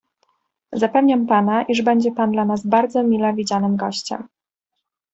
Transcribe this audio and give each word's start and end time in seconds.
"Zapewniam 0.73 1.27
pana, 1.27 1.61
iż 1.63 1.81
będzie 1.81 2.11
pan 2.11 2.31
dla 2.31 2.45
nas 2.45 2.67
bardzo 2.67 3.03
mile 3.03 3.33
widzianym 3.33 3.75
gościem." 3.77 4.27